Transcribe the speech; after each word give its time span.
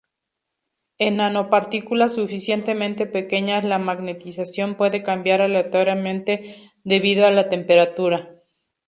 En 0.97 1.17
nanopartículas 1.17 2.15
suficientemente 2.15 3.05
pequeñas 3.05 3.63
la 3.63 3.77
magnetización 3.77 4.73
puede 4.75 5.03
cambiar 5.03 5.41
aleatoriamente 5.43 6.55
debido 6.83 7.27
a 7.27 7.31
la 7.31 7.49
temperatura. 7.49 8.33